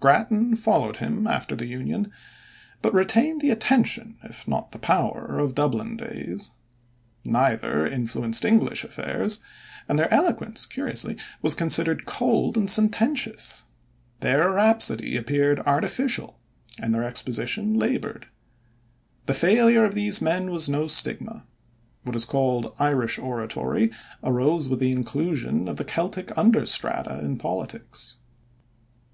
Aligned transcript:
Grattan 0.00 0.54
followed 0.54 0.96
him 0.98 1.26
after 1.26 1.56
the 1.56 1.64
Union, 1.64 2.12
but 2.82 2.92
retained 2.92 3.40
the 3.40 3.48
attention 3.50 4.18
if 4.22 4.46
not 4.46 4.72
the 4.72 4.78
power 4.78 5.38
of 5.38 5.54
Dublin 5.54 5.96
days. 5.96 6.50
Neither 7.24 7.86
influenced 7.86 8.44
English 8.44 8.84
affairs, 8.84 9.40
and 9.88 9.98
their 9.98 10.12
eloquence 10.12 10.66
curiously 10.66 11.16
was 11.40 11.54
considered 11.54 12.04
cold 12.04 12.54
and 12.58 12.68
sententious. 12.68 13.64
Their 14.20 14.50
rhapsody 14.50 15.16
appeared 15.16 15.60
artificial, 15.60 16.38
and 16.78 16.94
their 16.94 17.04
exposition 17.04 17.72
labored. 17.78 18.26
The 19.24 19.32
failure 19.32 19.86
of 19.86 19.94
these 19.94 20.20
men 20.20 20.50
was 20.50 20.68
no 20.68 20.86
stigma. 20.86 21.46
What 22.02 22.14
is 22.14 22.26
called 22.26 22.74
"Irish 22.78 23.18
oratory" 23.18 23.90
arose 24.22 24.68
with 24.68 24.80
the 24.80 24.92
inclusion 24.92 25.66
of 25.66 25.78
the 25.78 25.84
Celtic 25.84 26.36
under 26.36 26.66
strata 26.66 27.20
in 27.24 27.38
politics. 27.38 28.18